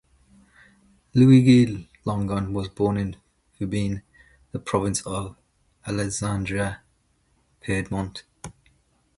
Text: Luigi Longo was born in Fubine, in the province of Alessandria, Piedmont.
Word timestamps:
Luigi 1.13 1.87
Longo 2.05 2.41
was 2.49 2.69
born 2.69 2.97
in 2.97 3.17
Fubine, 3.55 3.97
in 3.97 4.01
the 4.51 4.57
province 4.57 5.05
of 5.05 5.35
Alessandria, 5.85 6.79
Piedmont. 7.59 8.23